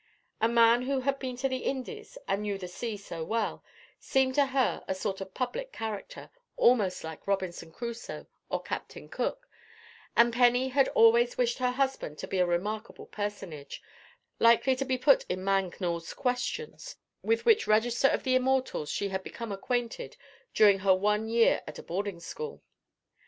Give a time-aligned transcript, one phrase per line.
[0.41, 3.63] A man who had been to the Indies, and knew the sea so well,
[3.99, 9.47] seemed to her a sort of public character, almost like Robinson Crusoe or Captain Cook;
[10.17, 13.79] and Penny had always wished her husband to be a remarkable personage,
[14.39, 19.21] likely to be put in Mangnall's Questions, with which register of the immortals she had
[19.21, 20.17] become acquainted
[20.55, 22.63] during her one year at a boarding school.